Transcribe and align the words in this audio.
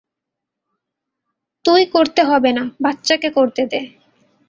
তুই 1.65 1.81
করতে 1.85 2.21
হবে 2.23 2.51
না, 2.51 2.63
বাচ্চাকে 2.81 3.29
করতে 3.29 3.61
দে। 3.65 3.81